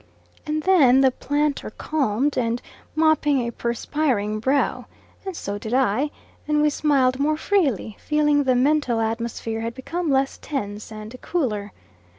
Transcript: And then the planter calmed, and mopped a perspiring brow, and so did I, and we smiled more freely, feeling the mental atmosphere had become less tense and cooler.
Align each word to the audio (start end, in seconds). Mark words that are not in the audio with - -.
And 0.47 0.63
then 0.63 1.01
the 1.01 1.11
planter 1.11 1.69
calmed, 1.69 2.35
and 2.35 2.59
mopped 2.95 3.27
a 3.27 3.51
perspiring 3.51 4.39
brow, 4.39 4.85
and 5.27 5.35
so 5.35 5.59
did 5.59 5.75
I, 5.75 6.09
and 6.47 6.59
we 6.59 6.71
smiled 6.71 7.19
more 7.19 7.37
freely, 7.37 7.95
feeling 7.99 8.43
the 8.43 8.55
mental 8.55 8.99
atmosphere 8.99 9.61
had 9.61 9.75
become 9.75 10.09
less 10.09 10.39
tense 10.41 10.91
and 10.91 11.15
cooler. 11.21 11.71